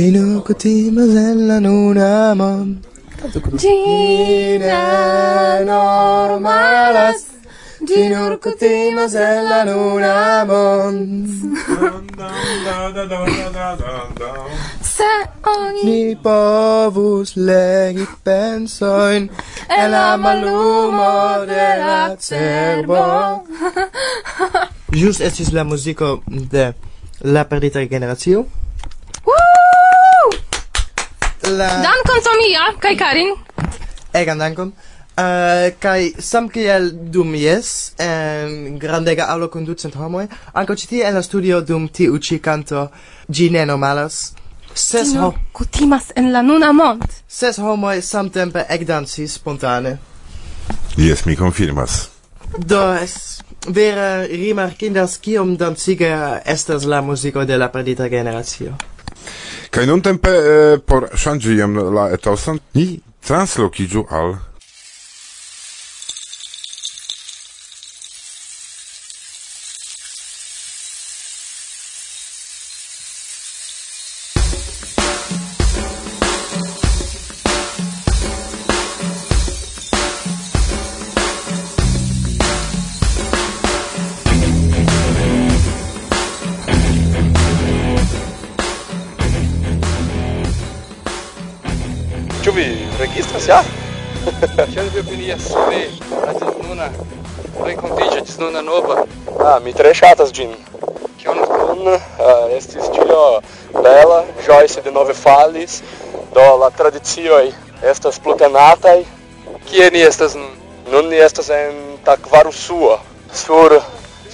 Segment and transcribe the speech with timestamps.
[0.00, 2.80] Che non cotima zella non amam
[3.60, 4.80] Gina
[5.62, 7.26] normalas.
[7.84, 10.96] Gin ur kutima sella non amon
[14.80, 15.12] Se
[15.44, 19.28] oni povus legi pensoin.
[19.68, 23.44] E la malumo de la cerbo
[24.88, 26.72] Just estis la musico de
[27.20, 28.46] La Perdita Generatio
[31.58, 31.68] la...
[31.84, 33.34] Dankon Somia, kaj Karin.
[34.14, 34.72] Egan dankon.
[35.20, 40.28] Eh, uh, kai sam kiel dum yes em grandega alo conducent ducent homoj
[40.76, 42.90] citi en la studio dum ti uci canto
[43.28, 43.76] gine ne
[44.74, 47.04] ses ho kutimas en la nuna mont.
[47.28, 49.98] Ses homoj samtempe dansi spontane.
[50.96, 52.10] Yes mi confirmas
[52.58, 58.74] do es vera rimarkindas kiom danciga estas la musico de la perdita generacio.
[59.70, 64.49] Kai nun eh, por shangi jam la etosan, ni translokiju al
[93.00, 93.62] registras ja?
[94.72, 95.80] Kiel vi opinias pri
[96.26, 96.88] la disnuna
[97.64, 99.04] renkontiĝo disnuna nova?
[99.40, 100.52] Ah, mi tre ŝatas ĝin.
[101.20, 102.00] Kion nun uh,
[102.56, 103.40] estis tio
[103.72, 105.80] bela, Joyce denove falis,
[106.34, 107.52] do la tradicioj
[107.92, 109.04] estas plutenataj.
[109.70, 110.52] Kie ni estas nun?
[110.90, 112.98] Nun ni estas en Takvarusua,
[113.32, 113.76] sur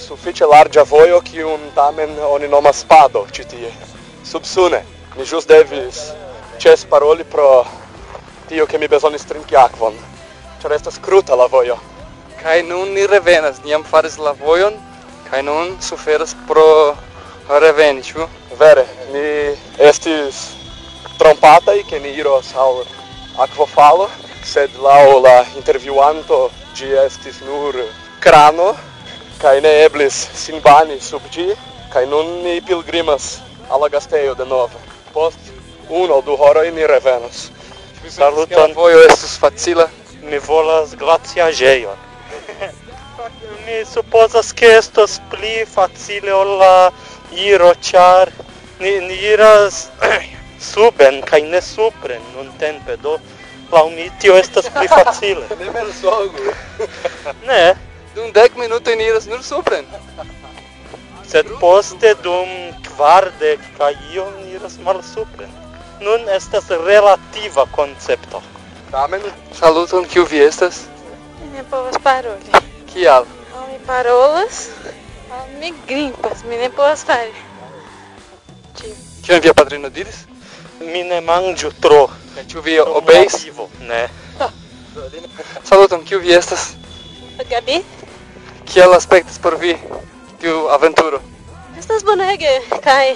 [0.01, 3.73] sufiĉe larĝa vojo kiun tamen oni nomas pado ĉi tie.
[4.25, 4.79] Subsune,
[5.17, 5.99] mi ĵus devis
[6.63, 7.51] ĉesparoli pro
[8.47, 9.95] tio che mi besonis trinki aquon,
[10.61, 11.77] ĉar estas kruta la vojo.
[12.41, 14.77] Kaj nun ni revenas, ni jam faris la vojon,
[15.29, 16.95] kaj nun suferas pro
[17.47, 18.27] reveni, ĉu?
[18.59, 19.25] Vere, ni
[19.89, 20.43] estis
[21.17, 22.83] trompataj ke ni iros al
[23.45, 24.09] akvofalo,
[24.47, 26.47] sed laŭ la intervjuanto
[26.77, 27.75] ĝi estis nur
[28.23, 28.75] krano
[29.41, 31.51] kaj ne eblis sinbani sub ĝi,
[31.93, 33.37] kaj nun ni pilgrimas
[33.69, 34.79] al la gastejo denove.
[35.13, 35.51] Post
[35.89, 37.47] unu aŭ du horoj ni revenos.
[38.09, 38.73] Saluton.
[38.75, 39.87] Vojo estis facila.
[40.23, 41.97] Mi volas glaciaĵejon.
[43.65, 46.91] mi supozas ke estos pli facile ol la
[47.31, 48.31] iro, ĉar
[48.79, 49.87] ni, ni iras
[50.71, 53.17] suben kaj ne supren nuntempe, do
[53.71, 55.45] laŭ mi tio estas pli facile.
[55.61, 56.55] ne mensogu.
[57.51, 57.61] ne.
[58.15, 59.85] Dum dek minutoj ni iras nur supren.
[61.27, 62.49] Sed poste dum
[62.87, 65.51] kvardek kaj iom iras malsupren
[66.01, 68.41] nun estas relativa koncepto.
[68.91, 69.21] Tamen,
[69.53, 70.85] saluton, kiu vi estas?
[71.41, 72.51] Mi ne povas paroli.
[72.93, 73.25] Kial?
[73.55, 74.69] Al mi parolas,
[75.31, 77.33] al mi grimpas, mi ne povas fari.
[79.23, 80.23] Kion via patrino diris?
[80.79, 82.07] Mi ne manĝu tro.
[82.35, 83.45] Kaj ĉu vi obeis?
[83.79, 84.07] Ne.
[85.69, 86.75] Saluton, kiu vi estas?
[87.49, 87.81] Gabi.
[88.65, 89.75] Kiel aspektas por vi
[90.39, 91.19] tiu aventuro?
[91.79, 93.15] Estas bonege kaj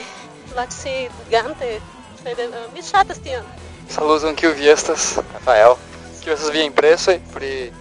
[0.56, 1.80] laciigante
[2.24, 3.46] sed uh, mi ŝatas tion.
[3.90, 5.76] Saluton kiu vi estas, Rafael.
[6.22, 7.72] Kiu estas via impresoj pri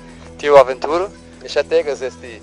[0.40, 1.08] tiu aventuro?
[1.42, 2.38] Mi ŝategas esti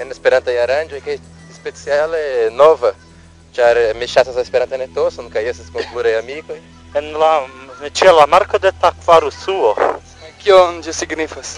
[0.00, 1.18] en Esperanta aranĝo kaj
[1.52, 2.22] speciale
[2.52, 2.92] nova,
[3.56, 6.58] ĉar mi ŝatas Esperanta netoson kaj estas kun pluraj amikoj.
[6.96, 7.32] En la
[8.00, 9.74] ĉe la marko de Takvarusuo.
[10.42, 11.56] Kion ĝi signifas?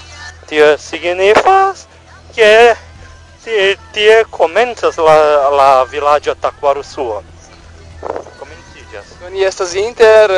[0.50, 1.86] Tio signifas
[2.34, 2.50] ke
[3.44, 5.16] tie, tie komencas la
[5.54, 7.22] la vilaĝo Takvarusuo
[8.94, 9.20] troviĝas?
[9.20, 10.30] Do ni estas inter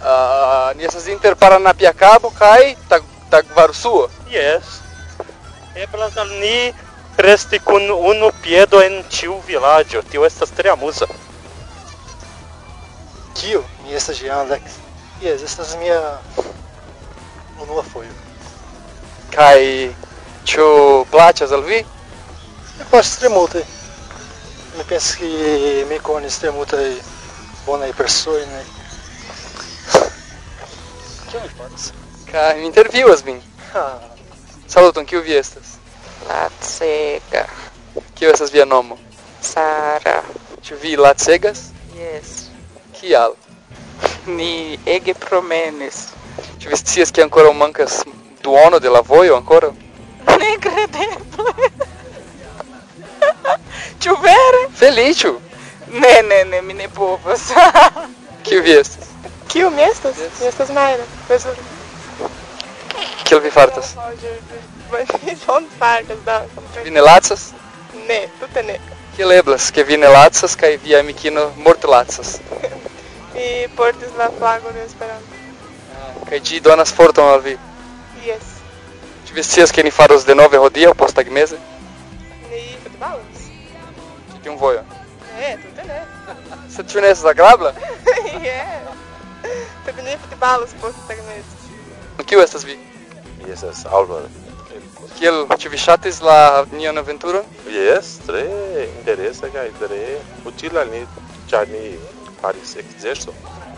[0.00, 4.08] uh, ni estas inter Paranapiacabo kaj Tag Tagvarsuo.
[4.30, 4.80] Yes.
[5.74, 6.72] Eblas al ni
[7.16, 11.06] resti kun unu piedo en tiu vilaĝo, tio estas tre amuza.
[13.34, 13.62] Kio?
[13.84, 14.62] Mi estas Jean Alex.
[15.22, 16.18] Yes, estas mia
[17.60, 18.10] unua fojo.
[19.30, 19.92] Kaj
[20.44, 20.66] ĉu
[21.10, 21.84] plaĉas al vi?
[22.78, 23.64] Mi plaĉas tre multe.
[24.76, 27.19] Mi pensas ke mi konis tre multaj
[27.66, 28.64] bonaj personoj.
[31.30, 31.92] Kion mi faras?
[32.32, 33.42] Kaj mi intervjuas vin.
[33.74, 33.98] Ah.
[34.68, 35.76] Saluton, kiu vi estas?
[36.28, 37.44] Lacega.
[38.14, 38.98] Kiu estas via nomo?
[39.42, 40.22] Sara.
[40.62, 41.58] Ĉu vi lacegas?
[41.96, 42.48] Yes.
[43.00, 43.34] Kial?
[44.38, 46.06] Ni ege promenis.
[46.58, 48.02] Ĉu vi scias ke ankoraŭ mankas
[48.42, 49.72] duono de la vojo ankoraŭ?
[50.42, 51.70] Nekredeble.
[54.02, 54.66] Ĉu vere?
[54.82, 55.34] Feliĉu.
[55.92, 57.40] Ne, ne, ne, mi ne povas.
[58.46, 59.08] Kiu vi estas?
[59.48, 60.16] Kiu mi estas?
[60.40, 61.04] Mi estas Mayra.
[61.26, 61.54] Profesor.
[63.24, 63.94] Kiel vi fartas?
[65.22, 66.42] Mi non fartas, da.
[66.84, 67.52] Vi ne lacas?
[68.08, 68.78] Ne, tute ne.
[69.16, 72.38] Kiel eblas ke vi ne lacas kaj via amikino morte lacas?
[73.34, 75.38] Mi portis la flagon de Esperanto.
[76.28, 77.56] Kaj ĝi donas forton al vi.
[78.26, 78.56] Yes.
[79.28, 81.56] Ĉu vi scias ke ni faros denove hodiaŭ posttagmeze
[82.50, 83.44] Ni futbalos.
[84.32, 84.84] ĉi tiun vojon?
[85.38, 85.56] Ne,
[86.68, 87.74] Você conhece nesse da Grabla?
[88.40, 88.92] Yeah.
[89.84, 91.60] Feminino futebol, se fosse ter nesse.
[92.18, 92.78] O que é essas vi?
[93.50, 94.30] Essas álvares.
[95.16, 97.44] Que eu tive chates lá na aventura?
[97.66, 98.48] Yes, três
[99.00, 101.06] interessa, cara, três útil ali,
[101.48, 101.98] já me
[102.40, 103.32] parece que dizer só.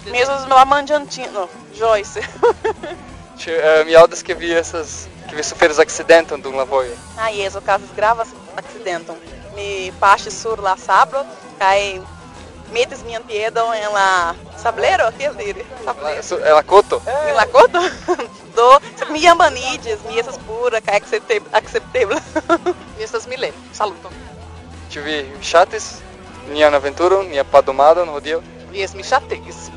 [0.07, 2.21] Mesmo meu amante amandiantinos, Joyce.
[3.85, 6.97] Minha eh, me que vi essas, que vi sofrer os acidentes do lavoio.
[7.17, 9.17] Ah, yes, o caso grava acidentam.
[9.55, 11.25] Me passe sur la sabro,
[11.63, 12.03] cae
[12.73, 15.65] metes minha antiedo em la sableiro, ¿qué es decir?
[15.85, 16.21] Sablero.
[16.45, 17.01] ¿En la coto?
[17.07, 17.31] É.
[17.31, 17.79] ¿En la coto?
[18.57, 22.21] Do, mi yambanides, mi esas pura, que é acceptable.
[22.99, 24.11] Mi esas mile, saluto.
[24.91, 26.03] Tive chates,
[26.51, 28.43] minha aventura, minha padomada no rodeio.
[28.73, 29.71] E es mi chates.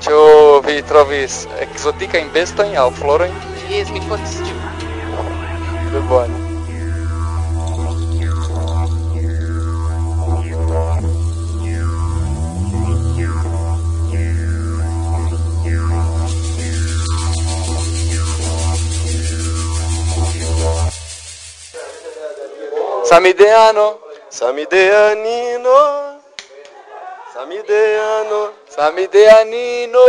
[0.00, 3.32] Tio vi trovis exotica in bestain ao floren.
[3.68, 4.56] E es mi fotis tio.
[5.90, 6.47] Tudo bom.
[23.08, 23.98] Samideano,
[24.28, 26.20] Samideanino,
[27.32, 30.00] Samideano, Samideanino.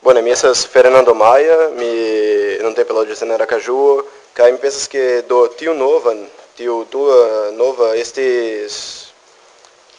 [0.00, 5.22] Bueno, minha es Fernando Maia, me não tem pelo de Aracaju, Cai me pensas que
[5.22, 6.16] do tio nova,
[6.54, 9.12] tio tua nova, estes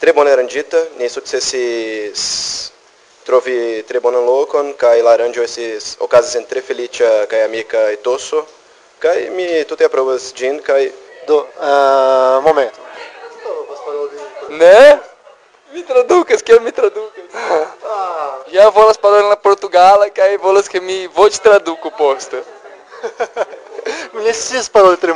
[0.00, 2.12] trebonerandita, nisso que se
[3.22, 4.24] trovi trebonan
[4.78, 8.46] Cai laranja laranjo esses ocasiões entre felicia cai amica e tosso,
[8.98, 10.90] kai mi tutte de gin, cai
[11.26, 12.80] do uh, momento.
[14.48, 15.00] Né?
[15.72, 17.24] Me traducas, quero é me traducas.
[17.84, 18.38] Ah.
[18.48, 21.90] Já vou las palavras na Portugala, que aí vou las que me vou te traduco
[21.90, 22.42] posta.
[24.12, 25.12] me все спорили три.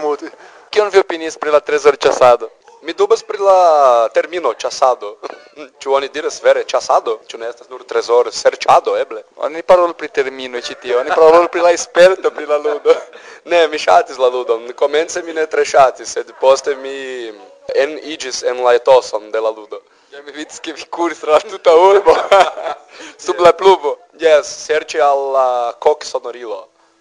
[0.70, 2.50] Que eu não vi opiniões para lá três horas de assado.
[2.86, 5.16] Mi dubas pri la termino ĉasado.
[5.82, 7.16] Ĉu oni diras vere ĉasado?
[7.26, 9.24] Ĉu ne estas nur trezoro serĉado eble?
[9.48, 12.94] Oni parolu pri termino ĉi tio, oni parolu pri la sperto pri la ludo.
[13.50, 14.70] ne, mi ŝatis la ludon.
[14.78, 16.94] Komence mi ne tre ŝatis, sed poste mi
[17.74, 19.82] en igis en la etoson de la ludo.
[20.14, 22.14] Ja mi vidis ke vi kuris tra tuta urbo
[23.24, 23.96] sub la pluvo.
[24.22, 25.48] Yes, serĉi al la
[25.82, 26.60] koksonorilo,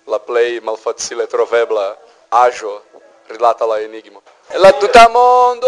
[0.09, 1.91] la plej malfacile trovebla
[2.41, 2.79] aĵo
[3.29, 4.25] rilata la enigmo.
[4.55, 5.67] Ela tu tá mundo!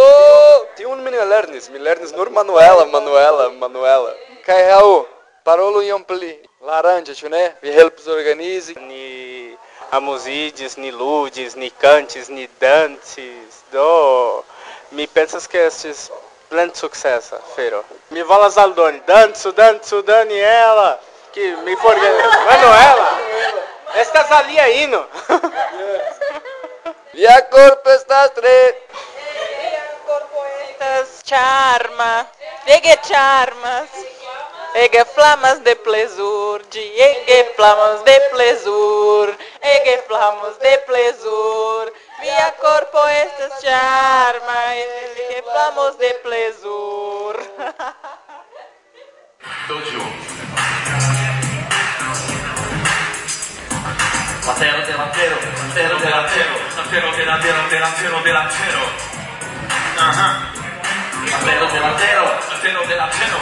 [0.78, 4.16] Tem um Milernes, Milernes Nur Manuela, Manuela, Manuela.
[4.46, 5.06] Cai Raul, é
[5.44, 6.40] parolo e ampli.
[6.62, 8.74] Laranja, né vi helps organize.
[8.80, 9.58] Ni
[9.92, 14.46] Amusides, ni Ludes, ni Cantes, ni Dantes, do.
[14.94, 16.10] Mi pensas que estes
[16.50, 17.84] grande sucesso, Feiro.
[18.10, 20.98] Mi vala Zaldoni, danço, danço, Daniela,
[21.34, 22.08] que me forga...
[22.46, 23.20] Manuela,
[23.96, 25.06] esta Zalia é hino.
[27.18, 28.86] Via corpo estas tre.
[28.92, 32.28] Via corpo estas charma,
[32.68, 33.90] ege charmas.
[34.76, 41.92] Ege flamas de plezur, de ege flamas de plezur, ege flamas de plezur.
[42.22, 47.36] Via corpo estas charma, ege flamas de plezur.
[49.68, 50.04] Dojo.
[54.48, 58.80] Latero, delantero, latero, delantero, delantero, delantero, delantero, delantero, delantero.
[59.98, 60.50] Ajá.
[61.24, 62.24] Delantero, delantero,
[62.62, 63.38] delantero, delantero.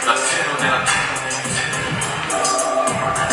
[0.00, 1.12] Delantero, delantero.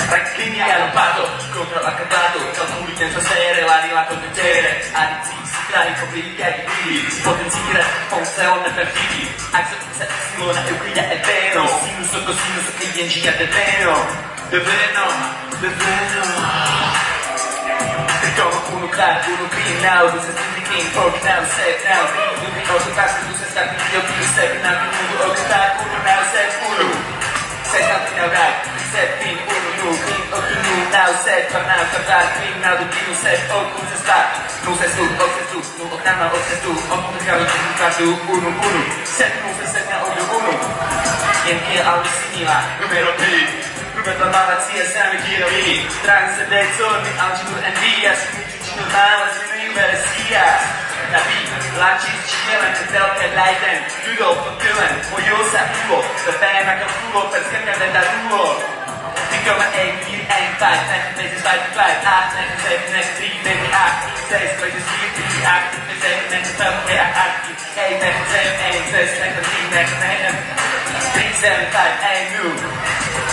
[0.08, 6.18] Tacchini al pato, contro l'accatato, calcoli senza sere, l'anima con piacere, anzi, si trae con
[6.18, 13.10] i piedi, potenziare, funzione per figli, accetta, simona, euclida, è vero, sinus, cosinus, che viene
[13.10, 14.08] già, è vero,
[14.50, 15.08] è vero,
[15.62, 16.91] è vero.
[18.42, 22.10] Yo, uno clap, uno beating now, this is the game, broke down, set down.
[22.42, 25.78] You'll be also fast, you just stop, you'll be stepping out, you will okay, clap,
[25.78, 26.90] uno now, set, uno.
[27.70, 28.58] Set nothing now, right,
[28.90, 32.82] set, being, uno, no, being, okay, no, now, set, come now, come back, being now,
[32.82, 34.26] the being, set, oh, who's a stop?
[34.66, 37.38] No, set, do, oh, set, do, no, oh, now, oh, set, do, oh, oh, now,
[37.38, 38.82] oh, set, do, uno, uno.
[39.06, 40.54] Set, no, set, set, now, uno, uno.
[41.46, 43.61] In here, I'll be singing, like, numero 3.
[44.06, 50.48] Metlamada, CSM, Kiroi Transe, Dezoni, Algebur, and Dias Mutučino nala, sinu veresija
[51.14, 51.40] Nabi,
[51.80, 58.46] lači, čijelan, četelke, lajten je pokilen, bojosa, je Zapejema, kalkulo, perskrka, deda, duo
[59.32, 60.78] 3,1, 4, 1, 5,
[61.18, 65.46] 9, 9, 5, 5, 8, 9, 7, 9, 3, 9, 8, 6, 2, 4, 3,
[65.46, 66.72] 8, 7, 9, 5,
[67.22, 68.18] 8, 8, 8,
[68.62, 70.81] 1, 6, 3,
[71.42, 72.58] seven, five, eight, noon.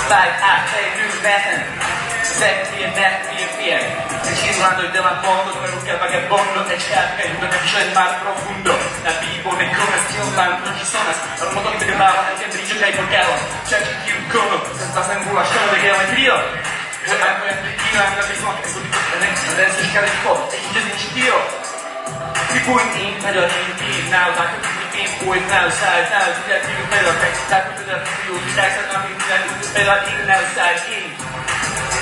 [0.09, 1.63] Five, eight, eight, noon, nothing.
[2.25, 3.81] Seven, three, nine, three, fear
[4.25, 7.93] E ci sono il tema mondo, per un vagabondo che c'è appena che c'è il
[7.93, 8.73] mar profondo.
[9.03, 10.31] La vivo, ne come stiamo
[10.65, 11.09] non ci sono.
[11.09, 13.33] Era un modo che parlava, anche per che hai portato
[13.67, 16.35] C'è chi chi un cono, senza sempre la scena che era trio.
[17.05, 18.99] E anche un E anche un picchino, che è tutto.
[19.53, 21.67] Adesso scade il fuoco e chi ci tiro.
[22.49, 24.88] Secondi, però, in più, now, da che
[25.19, 29.43] With no side, no, that you better fix that with the fuel, that's nothing that
[29.51, 30.39] you better in no
[30.95, 31.11] in.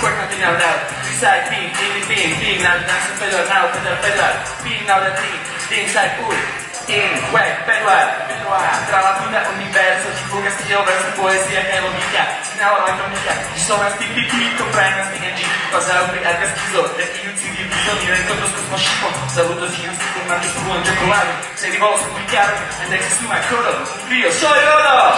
[0.05, 4.31] Quick nothing out now, beside being, being, being, being now, that's better now, better, better,
[4.69, 6.66] being now the thing, inside good.
[6.89, 8.27] In way better
[8.87, 12.25] tra la vita universo ci fuga si io verso poesia che lo mica
[12.59, 16.97] now la comica ci sono sti piccoli comprendo sti che giri cosa apri a schizo
[16.97, 20.71] e io si diviso mi rendo lo scosmo scippo saluto si io sto tornando su
[20.71, 23.71] un giocolato se di volo su un chiaro ed è che su ma codo
[24.09, 24.71] io sono io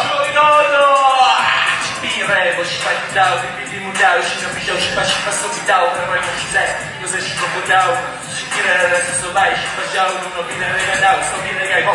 [0.09, 1.68] sono io
[2.03, 5.85] Pijemy, bo się pani dał, wypili mu dał Już nie wiedział, że pasi pasowi dał
[5.97, 6.63] Karol mu chce,
[7.01, 7.89] no ze się mu dał
[8.37, 11.95] Szykirę realizowali się podział No winę regadał, sobie regaj, bo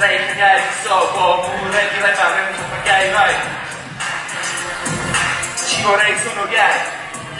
[0.00, 1.22] Rej, heniaj, co, bo
[1.58, 3.34] mu regi lewa Remu to pakaj, laj
[5.68, 6.76] Cicho, rej, co, no gaj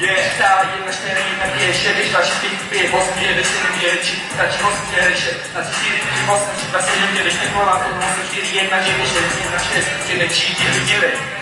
[0.00, 4.16] Yeah, stała jedna cztery, jedna pięć, siedem, dwa, siedem, pięć, osiem, jeden, siedem, jeden, trzy,
[4.34, 7.48] dwa, trzy, osiem, jeden, siedem, dwa, trzy, cztery, pięć, osiem, trzy, dwa, siedem, dziewięć, nie
[7.54, 11.37] pola, to osiem, cztery, jedna, dziewięć, siedem, jedna, sześć, siedem, trzy, dziewięć, dziewięć.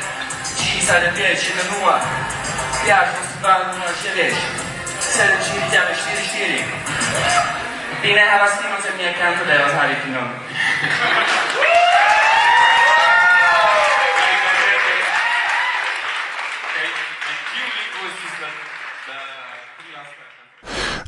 [0.56, 1.96] 159 nua,
[2.82, 3.62] piașul Stefan
[4.00, 4.36] Șeveș,
[5.12, 6.60] Sărul Cimiteanu știri știri.
[8.02, 9.96] Bine, hai la stimă să-mi ia cantul de të Harry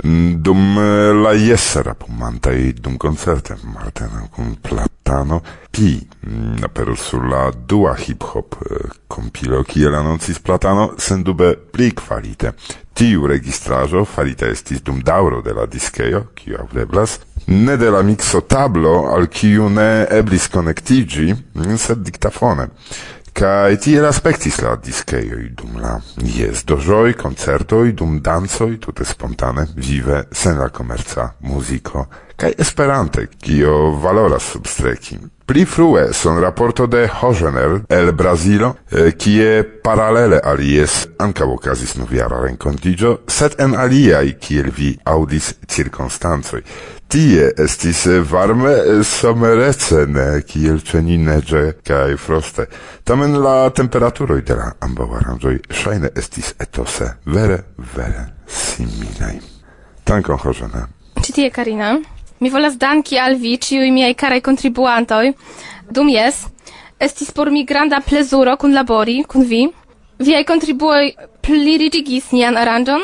[0.08, 7.94] dum eh, la jessera pumantai dum concerte Martena con Platano P mm, per sulla dua
[7.98, 11.92] hip hop eh, compilo kiel anoncis Platano sendube pli
[12.36, 12.48] ti
[12.94, 18.40] tiu registrajo farita estis dum dauro de la chi kiu aŭdeblas ne de la mixo
[18.40, 22.68] tablo al kiu ne eblis konektigi mm, sed dictafone.
[23.38, 25.92] Cae tiel aspektis la disceioi dum la
[26.26, 33.90] ies dojoi, concertoi, dum dancoj tute spontane, vive, sen la komerca muziko kai Esperante, kio
[33.98, 35.18] valoras substreki.
[35.48, 38.76] Pli frue son raporto de Hogener el Brazilo,
[39.16, 46.60] kie paralele alies anca vocasis novjara rencontigio, set en aliai kiel vi audis circonstanzoi.
[47.08, 48.74] Tie estis varme
[49.08, 52.68] somerecen, kiel ceni nege kai froste.
[53.08, 57.62] Tamen la temperaturoi de la ambaŭ aranjoi shaine estis etose vere,
[57.96, 59.40] vere similai.
[60.04, 60.86] Dankon, Hogener.
[61.24, 61.96] Citie, Karina.
[62.40, 65.32] Mi volas danki al vi, ciui miei carai contribuantoi.
[65.90, 66.44] Dum jes,
[66.98, 69.64] estis por mi granda plezuro kun labori, kun vi.
[70.18, 73.02] Viei contribuoi plirigigis nian aranjon,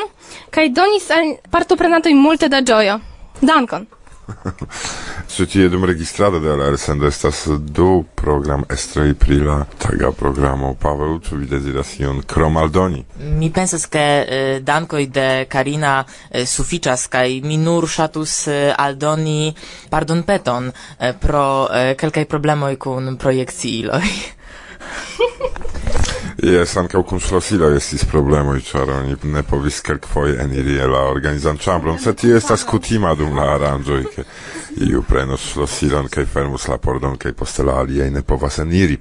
[0.51, 2.99] kai donis al partoprenantoi multe da gioio.
[3.41, 3.87] Dankon!
[5.35, 11.19] Soti jedum registrado de la resendo estas du program estroj pri la taga programo Pavel,
[11.19, 13.03] ĉu vi deziras ion kromaldoni?
[13.19, 19.53] Mi pensas ke eh, dankoj de Karina eh, sufiĉas kaj mi nur ŝatus eh, aldoni
[19.89, 24.03] pardonpeton eh, pro eh, kelkaj problemoj kun projekciiloj.
[26.43, 31.99] Jes, ankaŭ kun ŝlosiloj estis problemoj, ĉar oni ne povis kelkfoje eniri la organizan ĉambron,
[32.03, 34.25] sed tio estas kutima dum la aranĝoj, ke
[34.83, 38.99] iu prenos ŝlosilon kaj fermus la pordon kaj poste la aliaj ne povas eniri.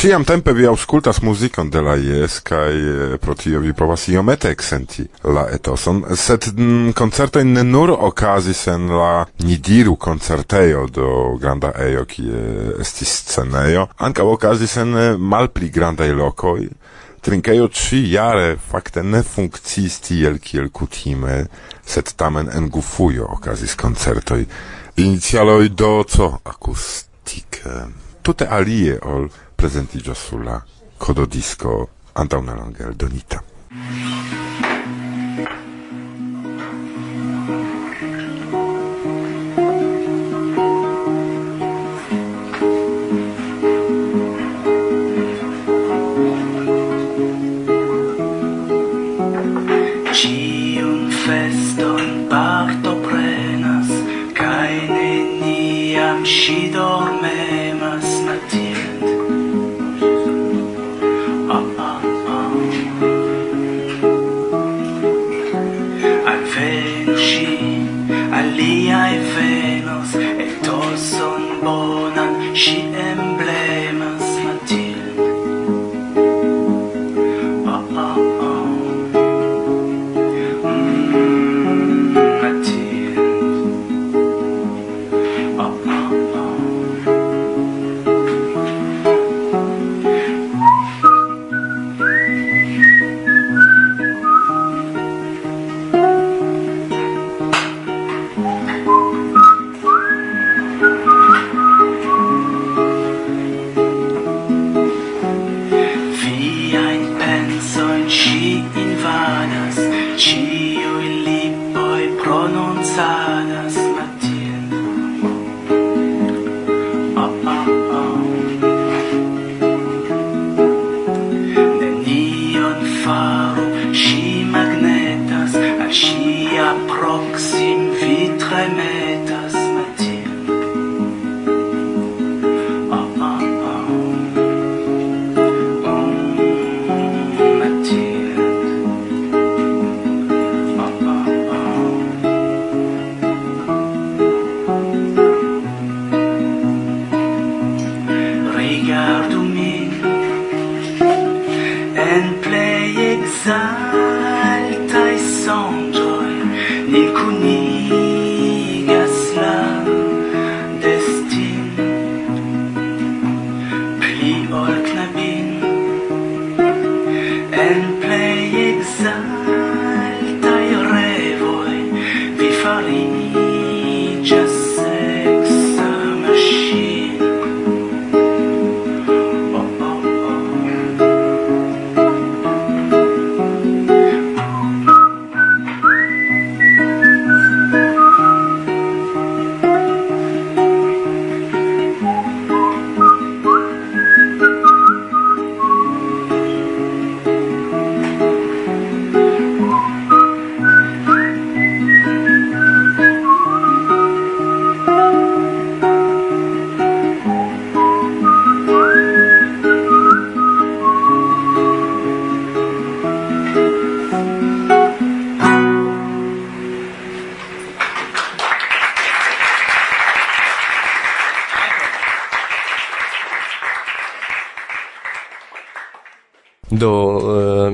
[0.00, 4.48] Ciam tempe vi auscultas muzikon de la IES, kaj eh, pro tio vi povas iomete
[4.48, 11.08] eksenti la etoson, sed mm, koncertoj ne nur okazis en la Nidiru koncertejo do
[11.42, 12.40] granda ejo, kie
[12.80, 16.64] estis scenejo, ankaŭ okazis en eh, malpli grandaj lokoj,
[17.20, 21.42] trinkejo ci jare fakte ne funkciis tiel kiel kutime,
[21.84, 24.48] sed tamen en Gufujo okazis koncertoj.
[24.96, 27.86] Inicialoj do co akustike, eh,
[28.22, 29.28] tute alie ol
[29.60, 30.64] presenti già sulla
[30.96, 33.44] Cododisco Andrà una longa donita.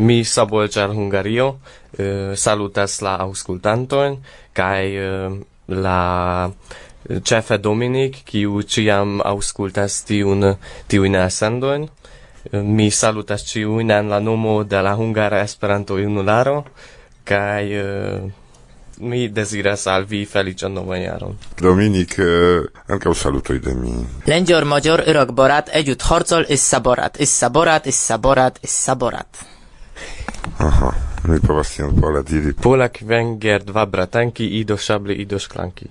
[0.07, 1.59] Mi Samuel Char Hungario
[1.99, 4.19] eh, salutas la auscultantoin
[4.55, 5.31] kai eh,
[5.85, 6.51] la
[7.25, 10.55] cefe Dominic kiu ciam auscultas tiun
[10.89, 11.89] tiun asendoin
[12.53, 16.65] eh, mi salutas ciuin en la nomo de la Hungara Esperanto Junularo
[17.25, 18.31] kai eh,
[18.99, 21.35] mi desiras al vi felician novan jaron.
[21.61, 23.93] Dominik, eh, ankaŭ salutoj de mi.
[24.27, 29.56] Lengjor major irok borat, ejut horcol is saborat, is saborat, is saborat, is saborat.
[30.59, 30.93] Aha,
[31.29, 32.55] mi povas tion pola diri.
[32.55, 35.89] Polak, węgier, dwa bratanki, ido szable, ido szklanki.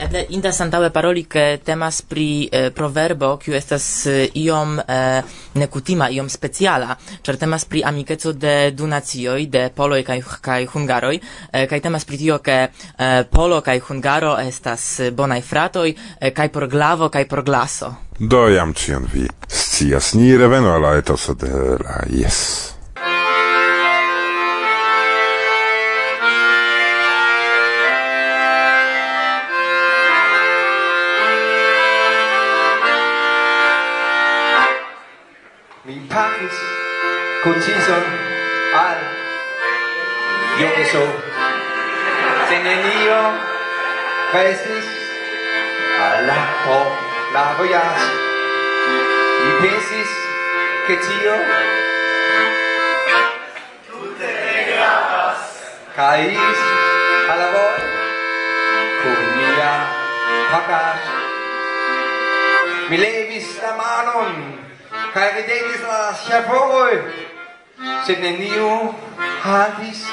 [0.00, 5.20] Eble indas antaŭe paroli ke temas pri eh, proverbo kiu estas eh, iom eh,
[5.60, 11.18] nekutima, iom speciala, ĉar temas pri amikeco de du nacioj, de poloj kaj kaj hungaroj,
[11.52, 16.48] eh, kaj temas pri tio ke eh, polo kaj hungaro estas bonaj fratoj eh, kaj
[16.48, 17.92] por glavo kaj por glaso.
[18.18, 19.28] Do jam ĉion vi
[19.80, 20.14] scias.
[20.14, 22.74] Ni revenu alla etoso de la Yes.
[35.84, 36.56] Mi pacis
[37.42, 38.04] kutizon
[38.84, 38.98] al
[40.58, 41.06] Jomeso.
[42.48, 43.22] Tenenio
[44.32, 44.88] restis
[46.06, 46.82] al la ho
[47.32, 48.29] la vojaĝo.
[49.50, 50.10] Vi pensis
[50.86, 51.34] che tio
[53.90, 55.40] tutte ne gravas
[55.96, 56.60] caes
[57.32, 57.80] alla voi
[59.02, 59.72] con mia
[60.52, 61.02] vacas
[62.90, 64.30] mi levis la manon
[65.14, 66.94] cae ridevis la sciapoi
[68.06, 68.94] sed neniu
[69.42, 70.06] havis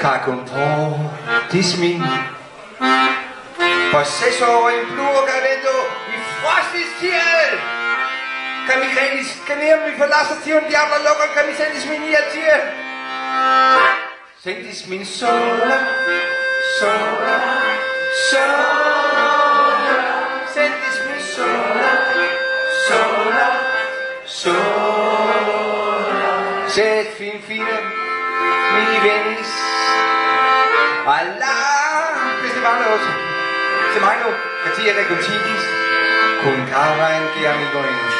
[0.00, 2.00] cae contortis min
[3.90, 5.74] Possesso in pluo careto
[6.08, 7.77] mi fastis tiel!
[8.68, 12.12] Kan vi Michaelis, kan jeg vi forlader tion diavla lukker, kan mi sendes min i
[12.32, 12.56] tie
[14.44, 15.78] Sendes min sola,
[16.78, 17.36] sola,
[18.30, 19.38] sola,
[20.54, 21.90] sendes min sola,
[22.88, 23.46] sola,
[24.40, 25.08] sola.
[26.68, 27.76] Sæt fin fine
[28.74, 29.52] mi venis,
[31.16, 31.54] alla
[32.40, 33.00] hvis det var noget
[33.92, 34.30] til mig nu,
[34.86, 35.64] era Regotitis,
[36.42, 38.17] kun Karin giver mig gå ind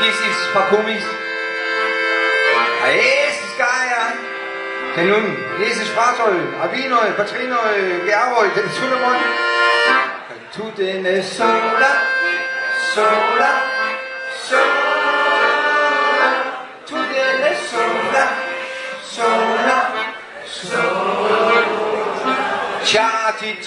[0.00, 1.06] kisis pakumis.
[2.84, 4.02] A estis gaia.
[4.94, 5.26] Ten nun,
[5.68, 9.22] esis fartøj, avinøj, patrinøj, bjergøj, den tullemund.
[10.54, 11.92] Tu denne sola,
[12.94, 13.52] sola,
[14.48, 16.30] sola.
[16.88, 18.26] Tu denne sola,
[19.14, 19.78] sola,
[20.46, 21.46] sola.
[22.84, 23.58] Ciao, ti,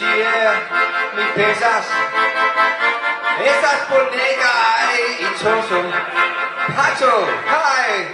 [1.16, 1.86] mi pesas.
[3.46, 4.54] Estas bonega
[5.20, 5.82] itoso.
[6.76, 8.08] Pacho, hai,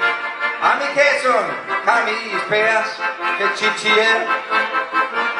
[0.61, 1.45] amicetson,
[1.85, 2.89] cami esperas,
[3.37, 4.27] che ci tie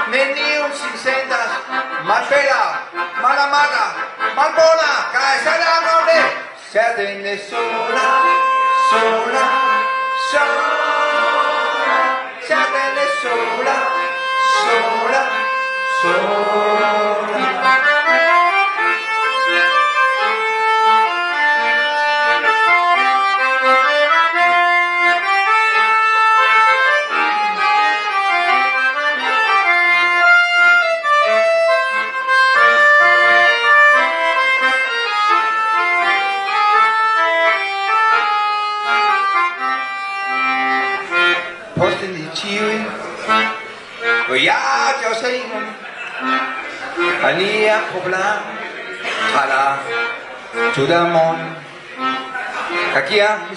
[0.07, 1.49] Neniun sin sentas,
[2.03, 2.81] malfera,
[3.21, 3.85] malamata,
[4.35, 5.75] malbona, cae sala
[6.75, 8.07] sed ne sola,
[8.89, 9.45] sola,
[10.29, 10.69] sola.
[12.47, 13.77] sed ne sola,
[14.65, 15.21] sola.
[16.01, 16.65] sola.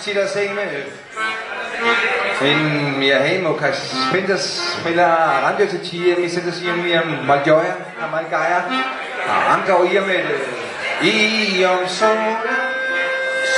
[0.09, 0.61] sidaseime.
[2.41, 3.59] Men jeg har må
[4.09, 5.07] spændte spiller
[5.47, 8.25] andre til tider, men sætter sig om jeg mal og mal.
[9.29, 10.25] Og andre og jeg
[11.03, 12.57] i om sola,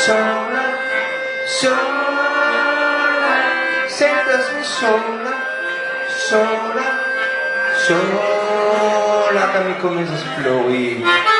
[0.07, 0.65] sola,
[1.61, 1.77] sola,
[3.89, 5.35] sætter sig sola,
[6.29, 6.87] sola,
[7.87, 8.41] sola,
[9.53, 11.40] que me comienza a florir.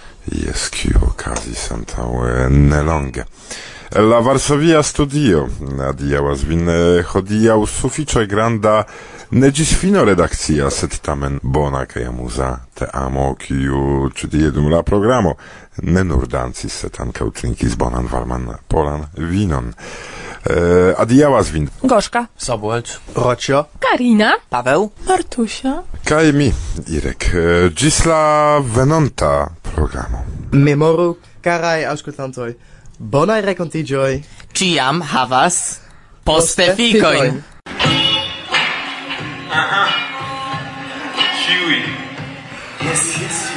[0.29, 3.25] Jes, kiu okazis antaŭe nelonge.
[3.91, 5.47] La Varsovia studio
[5.89, 6.69] adiaŭas vin
[7.09, 8.83] hodiaŭ sufiĉe granda
[9.31, 14.83] ne ĝis fino redakcia, sed tamen bona kaj amuza teamo, kiu ĉi tie dum la
[14.87, 15.35] programo
[15.83, 19.73] ne nur dancis, sed ankaŭ trinkis bonan varman polan vinon.
[20.45, 20.55] E,
[20.97, 21.67] adiaŭas vin.
[21.83, 22.25] Gorzka.
[22.37, 22.95] Sabuelcz.
[23.15, 23.65] Rocio.
[23.79, 24.33] Karina.
[24.49, 24.89] Paweł.
[25.07, 25.81] Martusia.
[26.07, 26.51] Kaj mi,
[26.87, 27.27] Irek.
[27.75, 29.49] Gisla venonta
[29.81, 30.25] programo.
[30.51, 32.55] Memoru, carai auscultantoi,
[32.97, 34.23] bonai recontigioi.
[34.53, 35.81] Ciam havas
[36.23, 37.41] posteficoin.
[39.49, 39.85] Aha.
[41.41, 41.81] Ciui.
[42.85, 43.50] Yes, yes.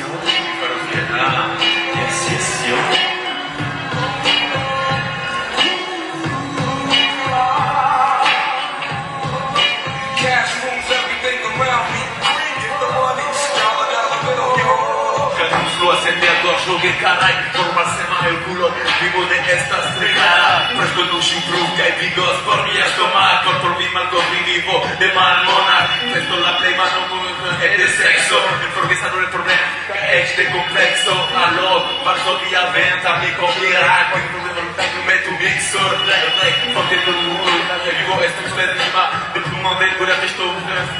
[16.85, 18.04] que caralho, informação.
[18.29, 24.09] el culo Vivo de esta estrellada Fresco y vigos Por mi vigo por mi mal
[24.47, 28.41] vivo de mal malmona Presto la play ma non è de sexo
[28.75, 29.63] Perché sanno il problema
[30.11, 34.63] Este complesso Allora Parto di venta, Mi coprirà Quando
[35.05, 36.73] metto un mixer.
[36.73, 37.53] Fonte per un muro
[37.85, 40.55] Vivo esta esperima De plumo del cuore Mesto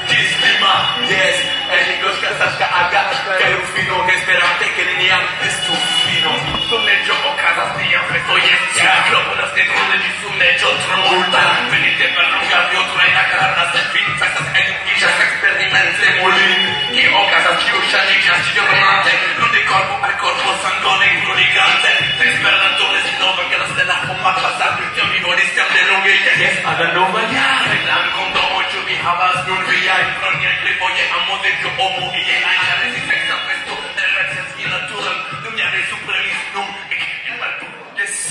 [0.07, 1.37] Disprima eh, Yes
[1.69, 5.73] E mi cosca Sasca aga Che è un fino Che sperate Che niña es tu
[6.05, 6.31] fino.
[6.69, 13.23] Son il okazas nia festojencia Klopodas de grunde di sumeĝo tromulta Venite per lunga viotrena
[13.31, 16.61] karna sed vin festas enviĝas eksperimente mulin
[16.93, 21.93] Kie okazas kiu ŝanĝiĝas ĉiomate Lude korpo al korpo sangone bruligante
[22.27, 26.81] Esperanto ne sinova gras de la homa pasado Kion mi volis jam delonge jes al
[26.81, 31.75] la nova jaro Reklam kondomo ĉu vi havas nun viaj proniaj refoje amo de kio
[31.87, 34.25] opo iel ajn Ĉar estis eksa festo de la
[34.73, 36.84] natura Dum ja ne supremis nun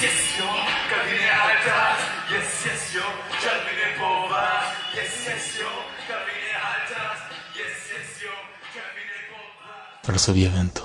[0.04, 0.50] yes, yo,
[0.90, 1.98] cabine altas,
[2.32, 3.06] yes, yes, yo,
[3.42, 4.64] cabine povas,
[4.96, 5.72] yes, yes, yo,
[6.08, 7.18] cabine altas,
[7.58, 8.34] yes, yes, yo,
[8.74, 10.06] cabine povas.
[10.06, 10.84] Varsovia vento.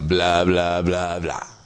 [0.00, 1.59] Bla bla bla bla.